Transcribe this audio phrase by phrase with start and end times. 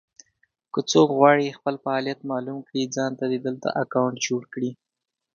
[0.73, 4.71] که څوک غواړي خپل فعالیت مالوم کړي ځانته دې دلته اکونټ جوړ کړي.